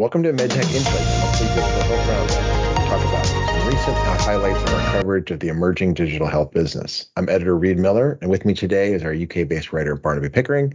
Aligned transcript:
Welcome 0.00 0.22
to 0.22 0.32
MedTech 0.32 0.74
Insights, 0.74 1.20
monthly 1.20 1.46
digital 1.48 1.82
health 1.82 2.08
roundup. 2.08 2.78
We 2.78 2.88
talk 2.88 3.04
about 3.06 3.26
some 3.26 3.68
recent 3.68 3.96
highlights 4.22 4.62
of 4.62 4.72
our 4.72 4.92
coverage 4.92 5.30
of 5.30 5.40
the 5.40 5.48
emerging 5.48 5.92
digital 5.92 6.26
health 6.26 6.52
business. 6.52 7.10
I'm 7.18 7.28
editor 7.28 7.54
Reed 7.54 7.78
Miller, 7.78 8.18
and 8.22 8.30
with 8.30 8.46
me 8.46 8.54
today 8.54 8.94
is 8.94 9.04
our 9.04 9.12
UK-based 9.12 9.74
writer 9.74 9.94
Barnaby 9.96 10.30
Pickering 10.30 10.72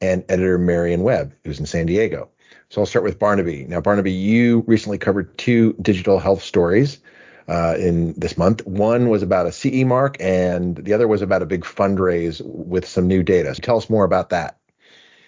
and 0.00 0.24
editor 0.28 0.58
Marion 0.58 1.04
Webb, 1.04 1.34
who's 1.44 1.60
in 1.60 1.66
San 1.66 1.86
Diego. 1.86 2.28
So 2.68 2.80
I'll 2.80 2.86
start 2.86 3.04
with 3.04 3.16
Barnaby. 3.16 3.64
Now, 3.66 3.80
Barnaby, 3.80 4.10
you 4.10 4.64
recently 4.66 4.98
covered 4.98 5.38
two 5.38 5.74
digital 5.74 6.18
health 6.18 6.42
stories 6.42 6.98
uh, 7.46 7.76
in 7.78 8.14
this 8.14 8.36
month. 8.36 8.66
One 8.66 9.08
was 9.08 9.22
about 9.22 9.46
a 9.46 9.52
CE 9.52 9.84
mark, 9.84 10.16
and 10.18 10.78
the 10.78 10.94
other 10.94 11.06
was 11.06 11.22
about 11.22 11.42
a 11.42 11.46
big 11.46 11.62
fundraise 11.62 12.42
with 12.44 12.88
some 12.88 13.06
new 13.06 13.22
data. 13.22 13.54
So 13.54 13.60
tell 13.60 13.76
us 13.76 13.88
more 13.88 14.02
about 14.02 14.30
that. 14.30 14.58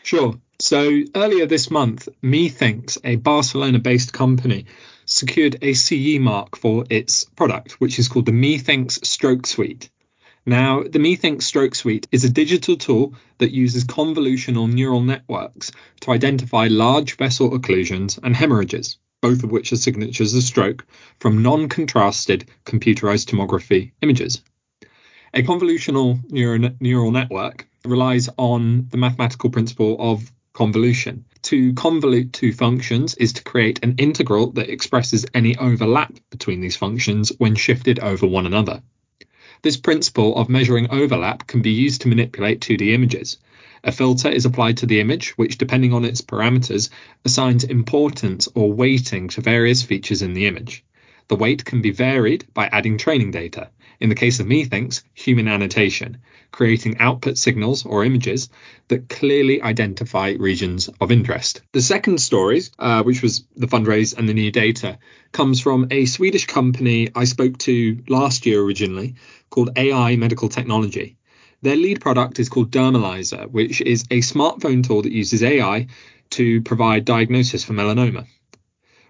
Sure. 0.02 0.34
So 0.58 1.02
earlier 1.14 1.44
this 1.44 1.70
month, 1.70 2.08
Methinks, 2.22 2.96
a 3.04 3.16
Barcelona-based 3.16 4.14
company, 4.14 4.64
secured 5.04 5.58
a 5.60 5.74
CE 5.74 6.18
mark 6.18 6.56
for 6.56 6.86
its 6.88 7.24
product, 7.24 7.72
which 7.72 7.98
is 7.98 8.08
called 8.08 8.24
the 8.24 8.32
Methinks 8.32 8.98
Stroke 9.06 9.46
Suite. 9.46 9.90
Now, 10.46 10.82
the 10.82 10.98
Methinks 10.98 11.44
Stroke 11.44 11.74
Suite 11.74 12.08
is 12.10 12.24
a 12.24 12.30
digital 12.30 12.76
tool 12.76 13.14
that 13.36 13.52
uses 13.52 13.84
convolutional 13.84 14.72
neural 14.72 15.02
networks 15.02 15.72
to 16.00 16.12
identify 16.12 16.68
large 16.68 17.18
vessel 17.18 17.50
occlusions 17.50 18.18
and 18.22 18.34
hemorrhages, 18.34 18.96
both 19.20 19.44
of 19.44 19.50
which 19.50 19.74
are 19.74 19.76
signatures 19.76 20.34
of 20.34 20.42
stroke, 20.42 20.86
from 21.20 21.42
non 21.42 21.68
contrasted 21.68 22.48
computerized 22.64 23.26
tomography 23.26 23.92
images. 24.00 24.42
A 25.34 25.42
convolutional 25.42 26.18
neural 26.80 27.10
network 27.10 27.68
relies 27.84 28.30
on 28.38 28.88
the 28.88 28.96
mathematical 28.96 29.50
principle 29.50 29.96
of 30.00 30.32
convolution. 30.56 31.26
To 31.42 31.74
convolute 31.74 32.32
two 32.32 32.50
functions 32.50 33.14
is 33.16 33.34
to 33.34 33.44
create 33.44 33.80
an 33.82 33.96
integral 33.98 34.52
that 34.52 34.70
expresses 34.70 35.26
any 35.34 35.54
overlap 35.58 36.14
between 36.30 36.62
these 36.62 36.76
functions 36.76 37.30
when 37.36 37.54
shifted 37.56 37.98
over 37.98 38.26
one 38.26 38.46
another. 38.46 38.82
This 39.60 39.76
principle 39.76 40.34
of 40.34 40.48
measuring 40.48 40.90
overlap 40.90 41.46
can 41.46 41.60
be 41.60 41.72
used 41.72 42.00
to 42.00 42.08
manipulate 42.08 42.60
2D 42.62 42.94
images. 42.94 43.36
A 43.84 43.92
filter 43.92 44.30
is 44.30 44.46
applied 44.46 44.78
to 44.78 44.86
the 44.86 44.98
image, 44.98 45.36
which, 45.36 45.58
depending 45.58 45.92
on 45.92 46.06
its 46.06 46.22
parameters, 46.22 46.88
assigns 47.26 47.64
importance 47.64 48.48
or 48.54 48.72
weighting 48.72 49.28
to 49.28 49.42
various 49.42 49.82
features 49.82 50.22
in 50.22 50.32
the 50.32 50.46
image. 50.46 50.84
The 51.28 51.36
weight 51.36 51.66
can 51.66 51.82
be 51.82 51.90
varied 51.90 52.46
by 52.54 52.68
adding 52.68 52.96
training 52.96 53.32
data 53.32 53.68
in 54.00 54.08
the 54.08 54.14
case 54.14 54.40
of 54.40 54.46
Methinks, 54.46 55.02
human 55.14 55.48
annotation, 55.48 56.18
creating 56.52 56.98
output 56.98 57.38
signals 57.38 57.84
or 57.84 58.04
images 58.04 58.48
that 58.88 59.08
clearly 59.08 59.60
identify 59.62 60.34
regions 60.38 60.88
of 61.00 61.12
interest. 61.12 61.60
The 61.72 61.82
second 61.82 62.20
story, 62.20 62.62
uh, 62.78 63.02
which 63.02 63.22
was 63.22 63.44
the 63.56 63.66
fundraise 63.66 64.16
and 64.16 64.28
the 64.28 64.34
new 64.34 64.50
data, 64.50 64.98
comes 65.32 65.60
from 65.60 65.88
a 65.90 66.06
Swedish 66.06 66.46
company 66.46 67.10
I 67.14 67.24
spoke 67.24 67.58
to 67.58 68.02
last 68.08 68.46
year 68.46 68.62
originally 68.62 69.14
called 69.50 69.70
AI 69.76 70.16
Medical 70.16 70.48
Technology. 70.48 71.16
Their 71.62 71.76
lead 71.76 72.00
product 72.00 72.38
is 72.38 72.48
called 72.48 72.70
Dermalyzer, 72.70 73.50
which 73.50 73.80
is 73.80 74.04
a 74.10 74.20
smartphone 74.20 74.86
tool 74.86 75.02
that 75.02 75.12
uses 75.12 75.42
AI 75.42 75.86
to 76.30 76.60
provide 76.62 77.04
diagnosis 77.04 77.64
for 77.64 77.72
melanoma. 77.72 78.26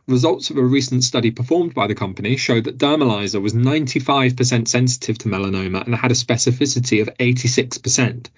Results 0.08 0.50
of 0.50 0.56
a 0.56 0.62
recent 0.62 1.02
study 1.02 1.32
performed 1.32 1.74
by 1.74 1.88
the 1.88 1.94
company 1.96 2.36
showed 2.36 2.64
that 2.64 2.78
Dermalyzer 2.78 3.42
was 3.42 3.54
95% 3.54 4.68
sensitive 4.68 5.18
to 5.18 5.28
melanoma 5.28 5.84
and 5.84 5.96
had 5.96 6.12
a 6.12 6.14
specificity 6.14 7.02
of 7.02 7.10
86%, 7.18 8.28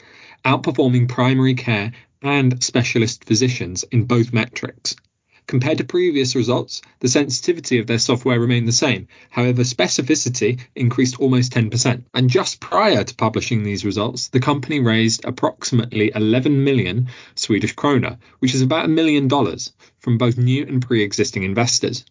outperforming 0.47 1.11
primary 1.11 1.53
care 1.53 1.93
and 2.23 2.65
specialist 2.65 3.25
physicians 3.25 3.85
in 3.93 4.05
both 4.05 4.33
metrics. 4.33 4.97
Compared 5.49 5.79
to 5.79 5.85
previous 5.85 6.37
results, 6.37 6.83
the 7.01 7.09
sensitivity 7.09 7.79
of 7.79 7.87
their 7.87 7.99
software 7.99 8.39
remained 8.39 8.69
the 8.69 8.73
same. 8.73 9.09
However, 9.31 9.63
specificity 9.63 10.61
increased 10.77 11.19
almost 11.19 11.53
10%. 11.53 12.05
And 12.13 12.29
just 12.29 12.61
prior 12.61 13.03
to 13.03 13.15
publishing 13.15 13.63
these 13.63 13.83
results, 13.83 14.29
the 14.29 14.41
company 14.41 14.81
raised 14.81 15.25
approximately 15.25 16.13
11 16.15 16.65
million 16.65 17.09
Swedish 17.35 17.75
krona, 17.75 18.19
which 18.41 18.55
is 18.55 18.61
about 18.61 18.85
a 18.85 18.89
million 18.89 19.27
dollars, 19.27 19.73
from 20.01 20.19
both 20.19 20.37
new 20.37 20.67
and 20.67 20.87
pre 20.87 21.03
existing 21.03 21.45
investors. 21.45 22.05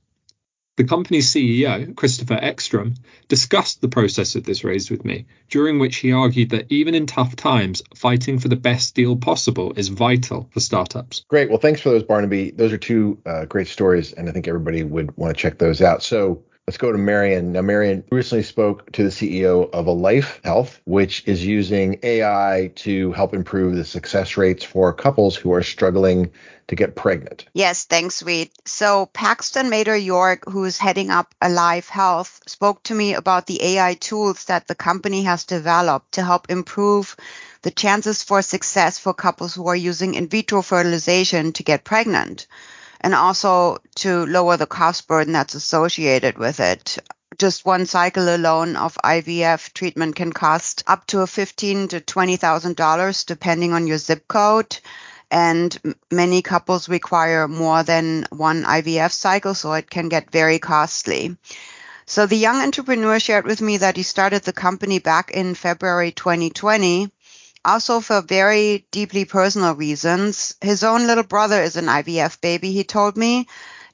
The 0.78 0.84
company's 0.84 1.28
CEO, 1.28 1.96
Christopher 1.96 2.36
Ekstrom, 2.36 2.94
discussed 3.28 3.82
the 3.82 3.88
process 3.88 4.36
of 4.36 4.44
this 4.44 4.64
raise 4.64 4.92
with 4.92 5.04
me, 5.04 5.26
during 5.50 5.80
which 5.80 5.98
he 5.98 6.12
argued 6.12 6.52
that 6.52 6.68
even 6.70 6.94
in 6.94 7.08
tough 7.08 7.36
times, 7.36 7.82
fighting 7.96 8.38
for 8.38 8.48
the 8.48 8.56
best 8.56 8.94
deal 8.94 9.16
possible 9.16 9.74
is 9.76 9.88
vital 9.88 10.48
for 10.52 10.60
startups. 10.60 11.26
Great. 11.30 11.50
Well, 11.50 11.58
thanks 11.58 11.82
for 11.82 11.90
those, 11.90 12.04
Barnaby. 12.04 12.52
Those 12.52 12.72
are 12.74 12.78
two 12.78 13.18
uh, 13.26 13.46
great 13.46 13.68
stories, 13.68 14.14
and 14.14 14.30
I 14.30 14.32
think 14.32 14.48
everybody 14.48 14.84
would 14.84 15.18
want 15.18 15.36
to 15.36 15.42
check 15.42 15.58
those 15.58 15.82
out. 15.82 16.04
So 16.04 16.44
Let's 16.68 16.78
go 16.78 16.92
to 16.92 16.98
Marion. 16.98 17.54
Now, 17.54 17.62
Marion 17.62 18.04
recently 18.12 18.44
spoke 18.44 18.92
to 18.92 19.04
the 19.04 19.10
CEO 19.10 19.70
of 19.72 19.86
Alife 19.86 20.44
Health, 20.44 20.82
which 20.84 21.24
is 21.26 21.46
using 21.46 21.98
AI 22.04 22.74
to 22.76 23.14
help 23.14 23.34
improve 23.34 23.78
the 23.78 23.86
success 23.86 24.36
rates 24.36 24.66
for 24.66 24.92
couples 24.92 25.38
who 25.38 25.54
are 25.54 25.64
struggling 25.64 26.32
to 26.68 26.76
get 26.76 26.94
pregnant. 26.94 27.46
Yes, 27.54 27.86
thanks, 27.86 28.22
Reed. 28.22 28.50
So 28.66 29.06
Paxton 29.06 29.70
Maeder-York, 29.70 30.44
who's 30.50 30.78
heading 30.78 31.10
up 31.10 31.34
Alife 31.42 31.88
Health, 31.88 32.42
spoke 32.48 32.84
to 32.84 32.94
me 32.94 33.14
about 33.14 33.48
the 33.48 33.64
AI 33.64 33.94
tools 33.94 34.44
that 34.46 34.68
the 34.68 34.76
company 34.76 35.24
has 35.24 35.46
developed 35.46 36.16
to 36.16 36.22
help 36.22 36.50
improve 36.50 37.16
the 37.62 37.72
chances 37.72 38.24
for 38.24 38.42
success 38.42 39.00
for 39.00 39.14
couples 39.14 39.56
who 39.56 39.68
are 39.68 39.76
using 39.76 40.16
in 40.16 40.28
vitro 40.28 40.62
fertilization 40.62 41.54
to 41.54 41.64
get 41.64 41.86
pregnant 41.86 42.46
and 43.02 43.14
also 43.14 43.78
to 43.96 44.26
lower 44.26 44.58
the 44.58 44.66
cost 44.66 45.08
burden 45.08 45.34
that's 45.34 45.56
associated 45.56 46.38
with 46.38 46.60
it. 46.60 46.98
Just 47.38 47.66
one 47.66 47.86
cycle 47.86 48.36
alone 48.36 48.76
of 48.76 48.98
IVF 49.04 49.74
treatment 49.74 50.16
can 50.16 50.34
cost 50.34 50.84
up 50.88 51.06
to 51.08 51.28
fifteen 51.28 51.88
to 51.90 52.02
twenty 52.02 52.36
thousand 52.38 52.76
dollars, 52.76 53.24
depending 53.24 53.74
on 53.74 53.88
your 53.88 53.98
zip 53.98 54.28
code. 54.28 54.78
And 55.30 55.78
many 56.10 56.42
couples 56.42 56.90
require 56.90 57.48
more 57.48 57.84
than 57.84 58.26
one 58.32 58.64
IVF 58.64 59.12
cycle, 59.12 59.54
so 59.54 59.74
it 59.74 59.90
can 59.90 60.10
get 60.10 60.32
very 60.32 60.58
costly. 60.58 61.38
So 62.10 62.26
the 62.26 62.38
young 62.38 62.62
entrepreneur 62.62 63.20
shared 63.20 63.46
with 63.46 63.60
me 63.60 63.78
that 63.78 63.98
he 63.98 64.04
started 64.04 64.44
the 64.44 64.54
company 64.54 65.00
back 65.00 65.30
in 65.32 65.56
February 65.56 66.14
2020 66.14 67.12
also 67.68 68.00
for 68.00 68.22
very 68.22 68.88
deeply 68.92 69.26
personal 69.26 69.76
reasons. 69.76 70.56
His 70.62 70.84
own 70.84 71.06
little 71.06 71.26
brother 71.26 71.62
is 71.62 71.76
an 71.76 71.88
IVF 71.88 72.40
baby, 72.40 72.72
he 72.72 72.86
told 72.86 73.18
me. 73.18 73.48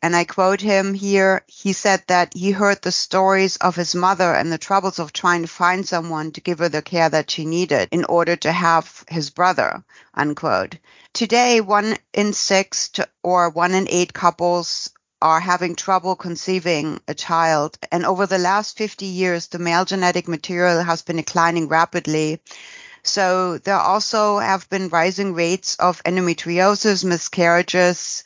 And 0.03 0.16
I 0.16 0.25
quote 0.25 0.61
him 0.61 0.94
here. 0.94 1.44
He 1.47 1.73
said 1.73 2.03
that 2.07 2.34
he 2.35 2.51
heard 2.51 2.81
the 2.81 2.91
stories 2.91 3.56
of 3.56 3.75
his 3.75 3.95
mother 3.95 4.34
and 4.34 4.51
the 4.51 4.57
troubles 4.57 5.00
of 5.00 5.13
trying 5.13 5.41
to 5.41 5.47
find 5.47 5.88
someone 5.88 6.31
to 6.34 6.41
give 6.41 6.59
her 6.59 6.69
the 6.69 6.81
care 6.81 7.09
that 7.09 7.31
she 7.31 7.45
needed 7.45 7.89
in 7.91 8.03
order 8.06 8.35
to 8.35 8.51
have 8.51 9.06
his 9.07 9.29
brother, 9.29 9.84
unquote. 10.13 10.78
Today, 11.13 11.61
one 11.61 11.95
in 12.13 12.34
six 12.34 12.90
to, 12.90 13.07
or 13.23 13.50
one 13.50 13.73
in 13.73 13.88
eight 13.90 14.13
couples 14.13 14.91
are 15.22 15.40
having 15.40 15.73
trouble 15.73 16.17
conceiving 16.17 17.00
a 17.07 17.13
child. 17.13 17.78
And 17.91 18.05
over 18.05 18.25
the 18.28 18.38
last 18.38 18.78
50 18.78 19.05
years, 19.05 19.47
the 19.47 19.57
male 19.57 19.85
genetic 19.85 20.28
material 20.28 20.84
has 20.84 21.01
been 21.01 21.16
declining 21.16 21.69
rapidly. 21.69 22.41
So 23.03 23.58
there 23.58 23.80
also 23.80 24.40
have 24.40 24.69
been 24.69 24.90
rising 24.90 25.34
rates 25.34 25.75
of 25.75 26.02
endometriosis, 26.03 27.03
miscarriages, 27.03 28.24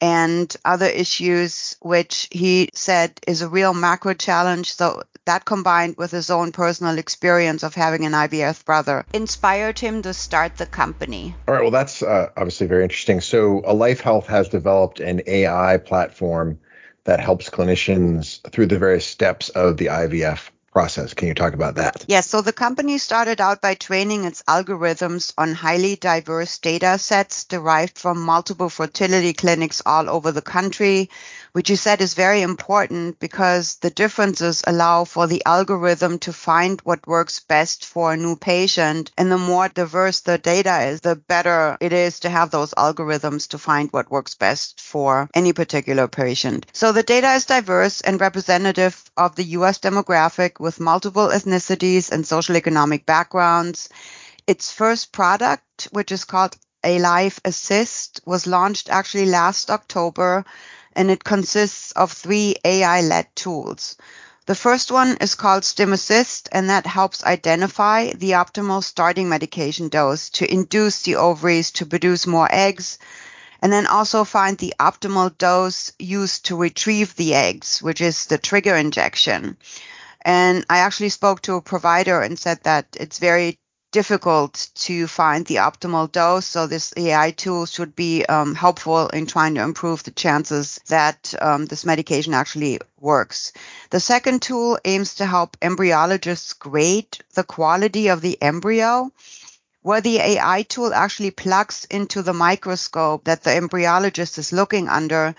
and 0.00 0.54
other 0.64 0.86
issues, 0.86 1.76
which 1.80 2.28
he 2.30 2.70
said 2.74 3.18
is 3.26 3.42
a 3.42 3.48
real 3.48 3.74
macro 3.74 4.14
challenge. 4.14 4.72
So 4.74 5.02
that 5.24 5.44
combined 5.44 5.96
with 5.96 6.10
his 6.10 6.30
own 6.30 6.52
personal 6.52 6.98
experience 6.98 7.62
of 7.62 7.74
having 7.74 8.04
an 8.04 8.12
IVF 8.12 8.64
brother 8.64 9.04
inspired 9.12 9.78
him 9.78 10.02
to 10.02 10.14
start 10.14 10.56
the 10.56 10.66
company. 10.66 11.34
All 11.46 11.54
right. 11.54 11.62
Well, 11.62 11.70
that's 11.70 12.02
uh, 12.02 12.30
obviously 12.36 12.66
very 12.66 12.82
interesting. 12.82 13.20
So 13.20 13.60
Alife 13.62 14.00
Health 14.00 14.26
has 14.28 14.48
developed 14.48 15.00
an 15.00 15.22
AI 15.26 15.78
platform 15.78 16.58
that 17.04 17.20
helps 17.20 17.50
clinicians 17.50 18.40
through 18.50 18.66
the 18.66 18.78
various 18.78 19.06
steps 19.06 19.48
of 19.50 19.78
the 19.78 19.86
IVF 19.86 20.50
process. 20.72 21.14
Can 21.14 21.28
you 21.28 21.34
talk 21.34 21.54
about 21.54 21.76
that? 21.76 22.04
Yes. 22.08 22.26
So 22.26 22.40
the 22.40 22.52
company 22.52 22.98
started 22.98 23.40
out 23.40 23.60
by 23.60 23.74
training 23.74 24.24
its 24.24 24.42
algorithms 24.42 25.32
on 25.38 25.54
highly 25.54 25.96
diverse 25.96 26.58
data 26.58 26.98
sets 26.98 27.44
derived 27.44 27.98
from 27.98 28.20
multiple 28.20 28.68
fertility 28.68 29.32
clinics 29.32 29.82
all 29.84 30.08
over 30.08 30.32
the 30.32 30.42
country, 30.42 31.10
which 31.52 31.70
you 31.70 31.76
said 31.76 32.00
is 32.00 32.14
very 32.14 32.42
important 32.42 33.18
because 33.18 33.76
the 33.76 33.90
differences 33.90 34.62
allow 34.66 35.04
for 35.04 35.26
the 35.26 35.42
algorithm 35.46 36.18
to 36.18 36.32
find 36.32 36.80
what 36.82 37.06
works 37.06 37.40
best 37.40 37.84
for 37.84 38.12
a 38.12 38.16
new 38.16 38.36
patient. 38.36 39.10
And 39.16 39.30
the 39.30 39.38
more 39.38 39.68
diverse 39.68 40.20
the 40.20 40.38
data 40.38 40.82
is, 40.82 41.00
the 41.00 41.16
better 41.16 41.76
it 41.80 41.92
is 41.92 42.20
to 42.20 42.28
have 42.28 42.50
those 42.50 42.74
algorithms 42.74 43.48
to 43.48 43.58
find 43.58 43.90
what 43.92 44.10
works 44.10 44.34
best 44.34 44.80
for 44.80 45.28
any 45.34 45.52
particular 45.52 46.08
patient. 46.08 46.66
So 46.72 46.92
the 46.92 47.02
data 47.02 47.32
is 47.32 47.46
diverse 47.46 48.00
and 48.00 48.20
representative 48.20 49.10
of 49.16 49.36
the 49.36 49.44
US 49.44 49.78
demographic 49.78 50.60
with 50.60 50.80
multiple 50.80 51.28
ethnicities 51.28 52.10
and 52.10 52.26
social 52.26 52.56
economic 52.56 53.06
backgrounds. 53.06 53.88
Its 54.46 54.72
first 54.72 55.12
product, 55.12 55.88
which 55.92 56.12
is 56.12 56.24
called 56.24 56.56
Alife 56.84 57.38
Assist, 57.44 58.20
was 58.24 58.46
launched 58.46 58.88
actually 58.88 59.26
last 59.26 59.70
October 59.70 60.44
and 60.98 61.12
it 61.12 61.22
consists 61.22 61.92
of 61.92 62.10
three 62.10 62.56
AI 62.64 63.00
led 63.02 63.28
tools. 63.36 63.96
The 64.46 64.56
first 64.56 64.90
one 64.90 65.16
is 65.20 65.36
called 65.36 65.64
Stim 65.64 65.92
Assist, 65.92 66.48
and 66.50 66.68
that 66.70 66.86
helps 66.86 67.22
identify 67.22 68.10
the 68.12 68.32
optimal 68.32 68.82
starting 68.82 69.28
medication 69.28 69.88
dose 69.88 70.28
to 70.30 70.52
induce 70.52 71.02
the 71.02 71.14
ovaries 71.14 71.70
to 71.72 71.86
produce 71.86 72.26
more 72.26 72.48
eggs, 72.50 72.98
and 73.62 73.72
then 73.72 73.86
also 73.86 74.24
find 74.24 74.58
the 74.58 74.74
optimal 74.80 75.38
dose 75.38 75.92
used 76.00 76.46
to 76.46 76.56
retrieve 76.56 77.14
the 77.14 77.32
eggs, 77.32 77.80
which 77.80 78.00
is 78.00 78.26
the 78.26 78.38
trigger 78.38 78.74
injection. 78.74 79.56
And 80.22 80.66
I 80.68 80.78
actually 80.78 81.10
spoke 81.10 81.42
to 81.42 81.54
a 81.54 81.62
provider 81.62 82.20
and 82.20 82.36
said 82.36 82.58
that 82.64 82.86
it's 82.98 83.20
very 83.20 83.60
difficult 83.90 84.68
to 84.74 85.06
find 85.06 85.46
the 85.46 85.56
optimal 85.56 86.10
dose. 86.10 86.46
So 86.46 86.66
this 86.66 86.92
AI 86.96 87.30
tool 87.30 87.66
should 87.66 87.96
be 87.96 88.24
um, 88.26 88.54
helpful 88.54 89.08
in 89.08 89.26
trying 89.26 89.54
to 89.54 89.62
improve 89.62 90.02
the 90.02 90.10
chances 90.10 90.78
that 90.88 91.34
um, 91.40 91.66
this 91.66 91.84
medication 91.84 92.34
actually 92.34 92.80
works. 93.00 93.52
The 93.90 94.00
second 94.00 94.42
tool 94.42 94.78
aims 94.84 95.14
to 95.16 95.26
help 95.26 95.58
embryologists 95.60 96.58
grade 96.58 97.18
the 97.34 97.44
quality 97.44 98.08
of 98.08 98.20
the 98.20 98.40
embryo 98.42 99.10
where 99.82 100.00
the 100.00 100.18
AI 100.18 100.62
tool 100.62 100.92
actually 100.92 101.30
plugs 101.30 101.86
into 101.90 102.20
the 102.20 102.34
microscope 102.34 103.24
that 103.24 103.42
the 103.44 103.50
embryologist 103.50 104.36
is 104.36 104.52
looking 104.52 104.88
under 104.88 105.34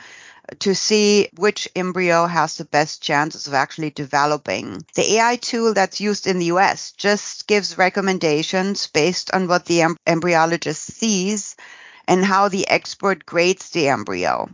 to 0.60 0.74
see 0.74 1.30
which 1.38 1.68
embryo 1.76 2.26
has 2.26 2.56
the 2.58 2.66
best 2.66 3.02
chances 3.02 3.48
of 3.48 3.54
actually 3.54 3.92
developing. 3.92 4.84
The 4.96 5.18
AI 5.18 5.36
tool 5.36 5.74
that's 5.74 6.02
used 6.02 6.28
in 6.28 6.40
the 6.40 6.46
US 6.46 6.92
just 6.92 7.48
gives 7.48 7.78
recommendations 7.78 8.88
based 8.88 9.32
on 9.34 9.48
what 9.48 9.66
the 9.66 9.82
embryologist 10.08 10.92
sees 10.92 11.56
and 12.08 12.26
how 12.26 12.50
the 12.50 12.68
expert 12.68 13.26
grades 13.26 13.70
the 13.70 13.88
embryo. 13.90 14.50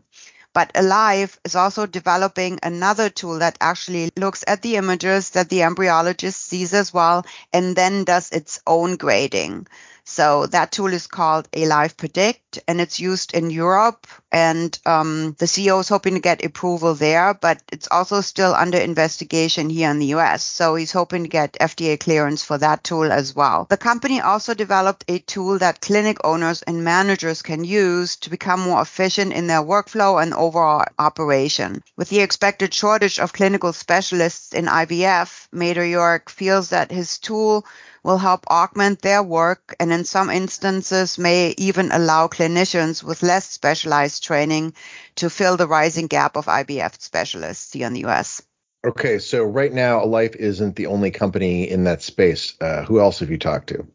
But 0.54 0.74
Alife 0.74 1.38
is 1.44 1.56
also 1.56 1.86
developing 1.86 2.60
another 2.64 3.10
tool 3.10 3.40
that 3.40 3.58
actually 3.60 4.12
looks 4.16 4.44
at 4.48 4.62
the 4.62 4.78
images 4.78 5.32
that 5.32 5.50
the 5.50 5.60
embryologist 5.60 6.36
sees 6.36 6.74
as 6.74 6.94
well 6.94 7.26
and 7.52 7.76
then 7.76 8.06
does 8.06 8.30
its 8.32 8.60
own 8.66 8.96
grading. 8.96 9.68
So 10.06 10.46
that 10.48 10.72
tool 10.72 10.94
is 10.94 11.08
called 11.08 11.50
Alife 11.52 11.98
Predict 11.98 12.60
and 12.68 12.80
it's 12.80 13.00
used 13.00 13.34
in 13.34 13.50
Europe. 13.50 14.06
And 14.32 14.78
um, 14.86 15.36
the 15.40 15.46
CEO 15.48 15.80
is 15.80 15.90
hoping 15.90 16.14
to 16.14 16.20
get 16.20 16.46
approval 16.46 16.94
there, 16.94 17.34
but 17.34 17.62
it's 17.72 17.88
also 17.90 18.22
still 18.22 18.54
under 18.54 18.78
investigation 18.78 19.70
here 19.70 19.90
in 19.90 20.00
the 20.00 20.14
US. 20.18 20.44
So 20.44 20.76
he's 20.76 20.92
hoping 20.92 21.24
to 21.24 21.30
get 21.30 21.58
FDA 21.60 22.00
clearance 22.00 22.44
for 22.44 22.58
that 22.60 22.84
tool 22.84 23.12
as 23.12 23.36
well. 23.36 23.66
The 23.70 23.78
company 23.78 24.22
also 24.22 24.54
developed 24.54 25.06
a 25.08 25.20
tool 25.20 25.58
that 25.60 25.82
clinic 25.82 26.18
owners 26.24 26.62
and 26.62 26.84
managers 26.84 27.42
can 27.42 27.64
use 27.64 28.16
to 28.18 28.30
become 28.30 28.60
more 28.60 28.82
efficient 28.82 29.34
in 29.34 29.48
their 29.48 29.64
workflow 29.64 30.22
and 30.22 30.34
overall 30.34 30.86
operation. 31.00 31.84
With 31.98 32.10
the 32.10 32.20
expected 32.20 32.74
shortage 32.74 33.20
of 33.20 33.34
clinical 33.34 33.74
specialists 33.74 34.54
in 34.54 34.66
IVF, 34.66 35.45
Maeder-York 35.56 36.30
feels 36.30 36.70
that 36.70 36.92
his 36.92 37.18
tool 37.18 37.66
will 38.04 38.18
help 38.18 38.46
augment 38.48 39.02
their 39.02 39.24
work 39.24 39.76
and 39.80 39.92
in 39.92 40.06
some 40.06 40.30
instances 40.30 41.18
may 41.18 41.56
even 41.58 41.92
allow 41.92 42.28
clinicians 42.28 43.02
with 43.02 43.24
less 43.24 43.50
specialized 43.50 44.24
training 44.24 44.74
to 45.16 45.30
fill 45.30 45.58
the 45.58 45.68
rising 45.68 46.08
gap 46.08 46.38
of 46.38 46.46
IVF 46.46 47.02
specialists 47.02 47.74
here 47.74 47.88
in 47.88 47.94
the 47.94 48.06
US. 48.06 48.42
Okay, 48.86 49.18
so 49.18 49.44
right 49.44 49.74
now, 49.74 50.00
Alife 50.02 50.36
isn't 50.36 50.76
the 50.76 50.86
only 50.86 51.10
company 51.10 51.68
in 51.68 51.86
that 51.86 52.04
space. 52.04 52.54
Uh, 52.62 52.84
who 52.84 53.00
else 53.00 53.20
have 53.20 53.32
you 53.32 53.40
talked 53.40 53.70
to? 53.70 53.88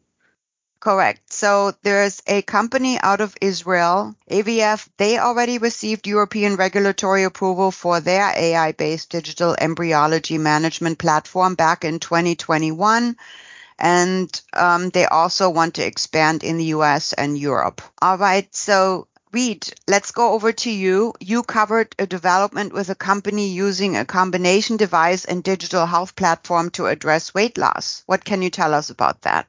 Correct. 0.80 1.30
So 1.30 1.74
there's 1.82 2.22
a 2.26 2.40
company 2.40 2.98
out 2.98 3.20
of 3.20 3.36
Israel, 3.42 4.14
AIVF. 4.30 4.88
They 4.96 5.18
already 5.18 5.58
received 5.58 6.06
European 6.06 6.56
regulatory 6.56 7.24
approval 7.24 7.70
for 7.70 8.00
their 8.00 8.32
AI 8.34 8.72
based 8.72 9.10
digital 9.10 9.54
embryology 9.60 10.38
management 10.38 10.98
platform 10.98 11.54
back 11.54 11.84
in 11.84 11.98
2021 11.98 13.16
and 13.78 14.40
um, 14.54 14.88
they 14.88 15.04
also 15.04 15.50
want 15.50 15.74
to 15.74 15.86
expand 15.86 16.42
in 16.42 16.56
the 16.56 16.72
US 16.76 17.12
and 17.12 17.38
Europe. 17.38 17.82
All 18.00 18.16
right, 18.16 18.48
so 18.54 19.06
Reed, 19.32 19.70
let's 19.86 20.12
go 20.12 20.32
over 20.32 20.50
to 20.52 20.70
you. 20.70 21.12
You 21.20 21.42
covered 21.42 21.94
a 21.98 22.06
development 22.06 22.72
with 22.72 22.88
a 22.88 22.94
company 22.94 23.48
using 23.48 23.96
a 23.98 24.06
combination 24.06 24.78
device 24.78 25.26
and 25.26 25.44
digital 25.44 25.84
health 25.84 26.16
platform 26.16 26.70
to 26.70 26.86
address 26.86 27.34
weight 27.34 27.58
loss. 27.58 28.02
What 28.06 28.24
can 28.24 28.40
you 28.40 28.48
tell 28.50 28.72
us 28.72 28.88
about 28.88 29.22
that? 29.22 29.46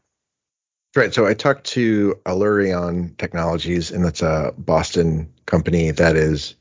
Right. 0.93 1.13
So 1.13 1.25
I 1.25 1.33
talked 1.33 1.63
to 1.67 2.19
Allurion 2.25 3.15
Technologies, 3.17 3.91
and 3.91 4.03
that's 4.03 4.21
a 4.21 4.53
Boston 4.57 5.31
company 5.45 5.91
that 5.91 6.17
is 6.17 6.55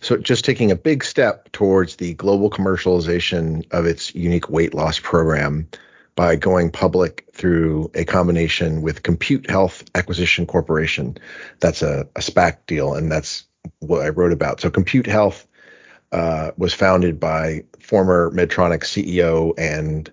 so 0.00 0.16
just 0.16 0.44
taking 0.44 0.70
a 0.70 0.76
big 0.76 1.02
step 1.02 1.50
towards 1.50 1.96
the 1.96 2.14
global 2.14 2.48
commercialization 2.48 3.64
of 3.72 3.84
its 3.84 4.14
unique 4.14 4.48
weight 4.48 4.72
loss 4.72 5.00
program 5.00 5.68
by 6.14 6.36
going 6.36 6.70
public 6.70 7.26
through 7.32 7.90
a 7.94 8.04
combination 8.04 8.82
with 8.82 9.02
Compute 9.02 9.50
Health 9.50 9.82
Acquisition 9.96 10.46
Corporation. 10.46 11.16
That's 11.58 11.82
a, 11.82 12.06
a 12.14 12.20
SPAC 12.20 12.58
deal, 12.66 12.94
and 12.94 13.10
that's 13.10 13.44
what 13.80 14.02
I 14.02 14.10
wrote 14.10 14.32
about. 14.32 14.60
So 14.60 14.70
Compute 14.70 15.06
Health 15.06 15.46
uh, 16.12 16.52
was 16.56 16.74
founded 16.74 17.18
by 17.18 17.64
former 17.80 18.30
Medtronic 18.30 18.82
CEO 18.82 19.54
and 19.58 20.10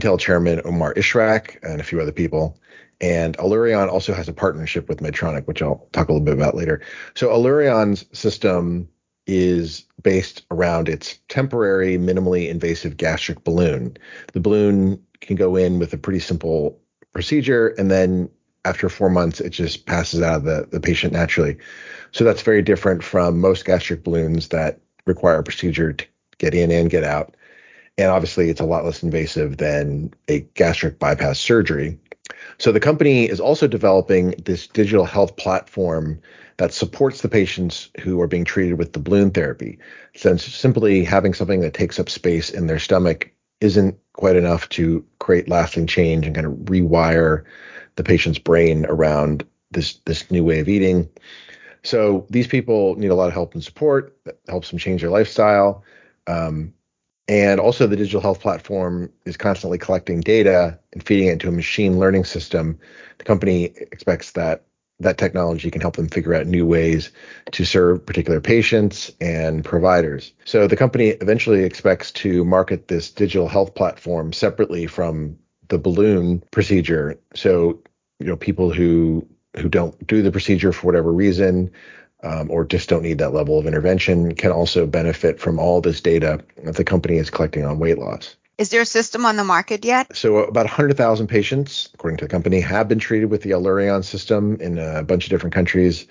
Intel 0.00 0.18
chairman 0.18 0.60
Omar 0.64 0.94
Ishrak 0.94 1.62
and 1.62 1.80
a 1.80 1.84
few 1.84 2.00
other 2.00 2.12
people. 2.12 2.58
And 3.00 3.36
Allurion 3.38 3.88
also 3.88 4.14
has 4.14 4.28
a 4.28 4.32
partnership 4.32 4.88
with 4.88 5.00
Medtronic, 5.00 5.46
which 5.46 5.62
I'll 5.62 5.88
talk 5.92 6.08
a 6.08 6.12
little 6.12 6.24
bit 6.24 6.34
about 6.34 6.54
later. 6.54 6.80
So 7.14 7.28
Allurion's 7.28 8.06
system 8.16 8.88
is 9.26 9.84
based 10.02 10.44
around 10.50 10.88
its 10.88 11.18
temporary, 11.28 11.96
minimally 11.98 12.48
invasive 12.48 12.96
gastric 12.96 13.42
balloon. 13.44 13.96
The 14.32 14.40
balloon 14.40 15.02
can 15.20 15.36
go 15.36 15.56
in 15.56 15.78
with 15.78 15.92
a 15.92 15.98
pretty 15.98 16.20
simple 16.20 16.78
procedure, 17.12 17.68
and 17.78 17.90
then 17.90 18.28
after 18.64 18.88
four 18.88 19.10
months, 19.10 19.40
it 19.40 19.50
just 19.50 19.86
passes 19.86 20.22
out 20.22 20.36
of 20.36 20.44
the, 20.44 20.68
the 20.70 20.80
patient 20.80 21.12
naturally. 21.12 21.56
So 22.12 22.24
that's 22.24 22.42
very 22.42 22.62
different 22.62 23.02
from 23.02 23.40
most 23.40 23.64
gastric 23.64 24.04
balloons 24.04 24.48
that 24.48 24.80
require 25.06 25.38
a 25.38 25.42
procedure 25.42 25.92
to 25.92 26.06
get 26.38 26.54
in 26.54 26.70
and 26.70 26.90
get 26.90 27.04
out. 27.04 27.34
And 27.96 28.10
obviously, 28.10 28.50
it's 28.50 28.60
a 28.60 28.64
lot 28.64 28.84
less 28.84 29.02
invasive 29.02 29.58
than 29.58 30.12
a 30.28 30.40
gastric 30.54 30.98
bypass 30.98 31.38
surgery. 31.38 31.98
So 32.58 32.72
the 32.72 32.80
company 32.80 33.28
is 33.28 33.40
also 33.40 33.66
developing 33.66 34.30
this 34.44 34.66
digital 34.66 35.04
health 35.04 35.36
platform 35.36 36.20
that 36.56 36.72
supports 36.72 37.20
the 37.20 37.28
patients 37.28 37.90
who 38.00 38.20
are 38.20 38.26
being 38.26 38.44
treated 38.44 38.78
with 38.78 38.92
the 38.92 38.98
balloon 38.98 39.30
therapy. 39.30 39.78
Since 40.14 40.44
simply 40.44 41.04
having 41.04 41.34
something 41.34 41.60
that 41.60 41.74
takes 41.74 41.98
up 41.98 42.08
space 42.08 42.50
in 42.50 42.66
their 42.66 42.78
stomach 42.78 43.30
isn't 43.60 43.98
quite 44.12 44.36
enough 44.36 44.68
to 44.70 45.04
create 45.18 45.48
lasting 45.48 45.86
change 45.86 46.26
and 46.26 46.34
kind 46.34 46.46
of 46.46 46.52
rewire 46.52 47.44
the 47.96 48.04
patient's 48.04 48.38
brain 48.38 48.86
around 48.86 49.44
this 49.70 49.94
this 50.04 50.30
new 50.30 50.44
way 50.44 50.60
of 50.60 50.68
eating. 50.68 51.08
So 51.82 52.26
these 52.30 52.46
people 52.46 52.94
need 52.96 53.08
a 53.08 53.14
lot 53.14 53.28
of 53.28 53.34
help 53.34 53.54
and 53.54 53.62
support 53.62 54.16
that 54.24 54.38
helps 54.48 54.70
them 54.70 54.78
change 54.78 55.02
their 55.02 55.10
lifestyle. 55.10 55.84
Um, 56.26 56.72
and 57.26 57.58
also, 57.58 57.86
the 57.86 57.96
digital 57.96 58.20
health 58.20 58.40
platform 58.40 59.10
is 59.24 59.36
constantly 59.36 59.78
collecting 59.78 60.20
data 60.20 60.78
and 60.92 61.02
feeding 61.02 61.28
it 61.28 61.32
into 61.32 61.48
a 61.48 61.52
machine 61.52 61.98
learning 61.98 62.24
system. 62.24 62.78
The 63.18 63.24
company 63.24 63.64
expects 63.92 64.32
that 64.32 64.64
that 65.00 65.18
technology 65.18 65.70
can 65.70 65.80
help 65.80 65.96
them 65.96 66.08
figure 66.08 66.34
out 66.34 66.46
new 66.46 66.64
ways 66.66 67.10
to 67.50 67.64
serve 67.64 68.04
particular 68.06 68.40
patients 68.40 69.10
and 69.20 69.64
providers. 69.64 70.32
So 70.44 70.68
the 70.68 70.76
company 70.76 71.08
eventually 71.20 71.64
expects 71.64 72.12
to 72.12 72.44
market 72.44 72.88
this 72.88 73.10
digital 73.10 73.48
health 73.48 73.74
platform 73.74 74.32
separately 74.32 74.86
from 74.86 75.36
the 75.68 75.78
balloon 75.78 76.44
procedure. 76.52 77.18
So, 77.34 77.82
you 78.20 78.26
know, 78.26 78.36
people 78.36 78.72
who 78.72 79.26
who 79.56 79.68
don't 79.68 80.06
do 80.06 80.20
the 80.20 80.32
procedure 80.32 80.72
for 80.72 80.86
whatever 80.86 81.12
reason 81.12 81.70
um, 82.24 82.50
or 82.50 82.64
just 82.64 82.88
don't 82.88 83.02
need 83.02 83.18
that 83.18 83.34
level 83.34 83.58
of 83.58 83.66
intervention 83.66 84.34
can 84.34 84.50
also 84.50 84.86
benefit 84.86 85.38
from 85.38 85.58
all 85.58 85.80
this 85.80 86.00
data 86.00 86.42
that 86.64 86.76
the 86.76 86.84
company 86.84 87.16
is 87.16 87.30
collecting 87.30 87.64
on 87.64 87.78
weight 87.78 87.98
loss. 87.98 88.36
Is 88.56 88.70
there 88.70 88.82
a 88.82 88.86
system 88.86 89.26
on 89.26 89.36
the 89.36 89.44
market 89.44 89.84
yet? 89.84 90.16
So, 90.16 90.38
about 90.38 90.66
100,000 90.66 91.26
patients, 91.26 91.90
according 91.92 92.18
to 92.18 92.24
the 92.24 92.28
company, 92.28 92.60
have 92.60 92.88
been 92.88 93.00
treated 93.00 93.30
with 93.30 93.42
the 93.42 93.50
Allurion 93.50 94.04
system 94.04 94.60
in 94.60 94.78
a 94.78 95.02
bunch 95.02 95.24
of 95.24 95.30
different 95.30 95.54
countries, 95.54 96.06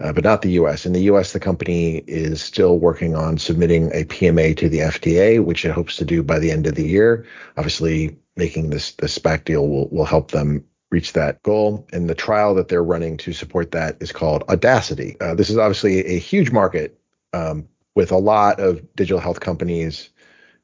uh, 0.00 0.12
but 0.12 0.24
not 0.24 0.42
the 0.42 0.50
US. 0.52 0.84
In 0.84 0.92
the 0.92 1.02
US, 1.02 1.32
the 1.32 1.38
company 1.38 1.98
is 2.08 2.42
still 2.42 2.78
working 2.78 3.14
on 3.14 3.38
submitting 3.38 3.92
a 3.92 4.04
PMA 4.04 4.56
to 4.56 4.68
the 4.68 4.80
FDA, 4.80 5.42
which 5.42 5.64
it 5.64 5.70
hopes 5.70 5.96
to 5.96 6.04
do 6.04 6.24
by 6.24 6.40
the 6.40 6.50
end 6.50 6.66
of 6.66 6.74
the 6.74 6.86
year. 6.86 7.24
Obviously, 7.56 8.16
making 8.36 8.70
this, 8.70 8.90
this 8.92 9.16
SPAC 9.16 9.44
deal 9.44 9.68
will, 9.68 9.88
will 9.88 10.04
help 10.04 10.32
them 10.32 10.64
reach 10.96 11.12
that 11.12 11.42
goal. 11.42 11.86
And 11.92 12.08
the 12.08 12.14
trial 12.14 12.54
that 12.54 12.68
they're 12.68 12.82
running 12.82 13.18
to 13.18 13.34
support 13.34 13.70
that 13.72 13.98
is 14.00 14.12
called 14.12 14.42
Audacity. 14.48 15.14
Uh, 15.20 15.34
this 15.34 15.50
is 15.50 15.58
obviously 15.58 16.04
a 16.06 16.18
huge 16.18 16.50
market 16.50 16.98
um, 17.34 17.68
with 17.94 18.10
a 18.10 18.16
lot 18.16 18.58
of 18.60 18.80
digital 18.96 19.20
health 19.20 19.40
companies 19.40 20.08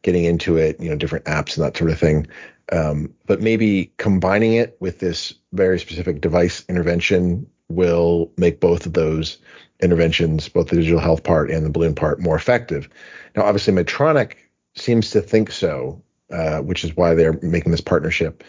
getting 0.01 0.25
into 0.25 0.57
it, 0.57 0.81
you 0.81 0.89
know, 0.89 0.97
different 0.97 1.27
apps 1.27 1.55
and 1.55 1.65
that 1.65 1.77
sort 1.77 1.91
of 1.91 1.99
thing. 1.99 2.27
Um, 2.73 3.13
but 3.27 3.43
maybe 3.43 3.93
combining 3.99 4.55
it 4.55 4.75
with 4.81 5.01
this 5.01 5.35
very 5.53 5.79
specific 5.79 6.23
device 6.23 6.65
intervention 6.67 7.47
will 7.69 8.33
make 8.39 8.59
both 8.59 8.87
of 8.87 8.95
those 8.95 9.37
interventions, 9.83 10.49
both 10.49 10.69
the 10.69 10.77
digital 10.77 10.99
health 10.99 11.25
part 11.25 11.51
and 11.51 11.67
the 11.67 11.71
balloon 11.71 11.95
part, 11.95 12.21
more 12.21 12.37
effective. 12.37 12.89
Now, 13.37 13.43
obviously, 13.43 13.75
Medtronic 13.75 14.37
seems 14.77 15.11
to 15.11 15.21
think 15.21 15.51
so, 15.51 16.03
uh, 16.31 16.61
which 16.61 16.85
is 16.85 16.97
why 16.97 17.15
they're 17.15 17.39
making 17.43 17.73
this 17.73 17.83
partnership. 17.83 18.43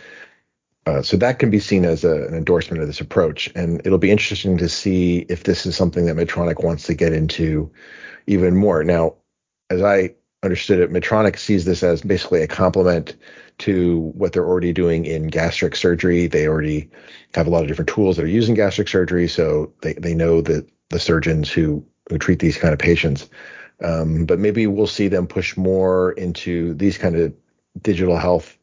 Uh, 0.86 1.02
so 1.02 1.16
that 1.16 1.40
can 1.40 1.50
be 1.50 1.60
seen 1.60 1.86
as 1.86 2.04
a, 2.04 2.26
an 2.26 2.34
endorsement 2.34 2.82
of 2.82 2.88
this 2.88 3.00
approach, 3.00 3.50
and 3.56 3.82
it'll 3.86 3.98
be 3.98 4.12
interesting 4.12 4.58
to 4.58 4.68
see 4.68 5.20
if 5.30 5.44
this 5.44 5.66
is 5.66 5.78
something 5.78 6.06
that 6.06 6.16
Medtronic 6.16 6.64
wants 6.64 6.84
to 6.84 6.94
get 6.94 7.14
into 7.14 7.72
even 8.28 8.56
more. 8.56 8.84
Now, 8.84 9.16
as 9.70 9.82
I 9.82 10.14
understood 10.44 10.80
it, 10.80 10.92
Medtronic 10.92 11.38
sees 11.38 11.64
this 11.64 11.84
as 11.84 12.02
basically 12.02 12.42
a 12.42 12.48
complement 12.48 13.16
to 13.60 14.12
what 14.16 14.34
they're 14.34 14.46
already 14.46 14.74
doing 14.74 15.06
in 15.06 15.28
gastric 15.28 15.76
surgery. 15.76 16.28
They 16.28 16.48
already 16.48 16.90
have 17.34 17.48
a 17.48 17.50
lot 17.50 17.62
of 17.62 17.70
different 17.70 17.90
tools 17.90 18.18
that 18.18 18.26
are 18.26 18.28
using 18.28 18.56
gastric 18.56 18.90
surgery, 18.90 19.28
so 19.28 19.72
they, 19.82 19.94
they 19.94 20.14
know 20.14 20.42
that 20.42 20.68
the 20.90 21.00
surgeons 21.00 21.50
who 21.50 21.86
who 22.10 22.18
treat 22.18 22.40
these 22.40 22.58
kind 22.58 22.74
of 22.74 22.80
patients. 22.80 23.30
Um, 23.82 24.26
but 24.26 24.40
maybe 24.40 24.68
we'll 24.68 24.88
see 24.88 25.08
them 25.08 25.28
push 25.28 25.56
more 25.56 26.12
into 26.14 26.74
these 26.74 26.98
kind 26.98 27.16
of 27.16 27.34
digital 27.82 28.18
health 28.18 28.58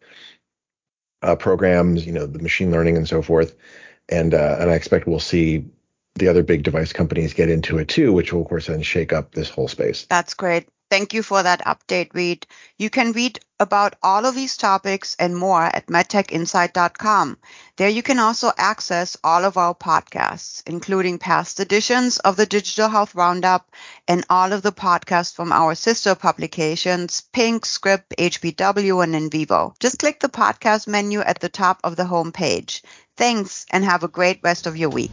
uh, 1.23 1.37
programs, 1.37 2.07
you 2.07 2.13
know, 2.13 2.27
the 2.27 2.39
machine 2.39 2.71
learning 2.71 2.97
and 2.97 3.09
so 3.09 3.23
forth. 3.23 3.55
And 4.09 4.35
uh, 4.35 4.57
and 4.61 4.71
I 4.71 4.75
expect 4.75 5.07
we'll 5.07 5.21
see 5.21 5.65
the 6.17 6.29
other 6.29 6.43
big 6.43 6.63
device 6.63 6.93
companies 6.93 7.35
get 7.35 7.49
into 7.49 7.79
it 7.79 7.89
too, 7.89 8.13
which 8.13 8.33
will 8.33 8.43
of 8.43 8.49
course 8.49 8.67
then 8.67 8.83
shake 8.83 9.13
up 9.13 9.33
this 9.33 9.49
whole 9.49 9.69
space. 9.69 10.07
That's 10.09 10.35
great. 10.35 10.69
Thank 10.91 11.15
you 11.15 11.23
for 11.23 11.43
that 11.43 11.61
update, 11.61 12.13
Reed. 12.15 12.47
You 12.79 12.91
can 12.91 13.13
read 13.13 13.39
about 13.61 13.95
all 14.03 14.27
of 14.27 14.35
these 14.35 14.57
topics 14.57 15.15
and 15.19 15.37
more 15.37 15.63
at 15.63 15.87
medtechinsight.com. 15.87 17.39
There 17.77 17.89
you 17.89 18.03
can 18.03 18.19
also 18.19 18.51
access 18.57 19.17
all 19.23 19.45
of 19.45 19.57
our 19.57 19.75
podcasts, 19.75 20.63
including 20.67 21.19
past 21.19 21.61
editions 21.61 22.19
of 22.19 22.37
the 22.37 22.47
Digital 22.47 22.89
Health 22.89 23.15
Roundup 23.15 23.71
and 24.09 24.25
all 24.29 24.53
of 24.53 24.63
the 24.63 24.73
podcasts 24.73 25.35
from 25.35 25.53
our 25.53 25.75
sister 25.75 26.15
publications, 26.15 27.23
Pink, 27.33 27.67
Script, 27.67 28.15
HBW, 28.19 29.05
and 29.05 29.15
In 29.15 29.31
Vivo. 29.31 29.75
Just 29.79 29.99
click 29.99 30.21
the 30.21 30.29
podcast 30.29 30.89
menu 30.89 31.21
at 31.21 31.41
the 31.41 31.49
top 31.49 31.81
of 31.85 31.97
the 31.97 32.05
homepage. 32.05 32.81
Thanks 33.17 33.67
and 33.71 33.85
have 33.85 34.03
a 34.03 34.09
great 34.09 34.41
rest 34.43 34.67
of 34.67 34.77
your 34.77 34.91
week. 34.91 35.13